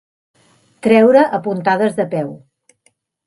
Treure 0.87 1.21
a 1.37 1.39
puntades 1.47 1.99
de 1.99 2.07
peu. 2.15 2.33